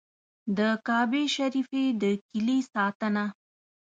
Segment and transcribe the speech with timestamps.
[0.57, 3.25] د کعبې شریفې د کیلي ساتنه.